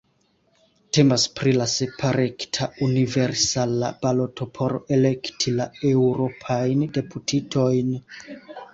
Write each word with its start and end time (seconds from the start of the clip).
Temas 0.97 1.25
pri 1.39 1.53
la 1.57 1.67
sepa 1.73 2.13
rekta 2.17 2.69
universala 2.87 3.93
baloto 4.07 4.49
por 4.59 4.77
elekti 4.99 5.57
la 5.61 5.71
eŭropajn 5.95 6.87
deputitojn. 7.01 7.99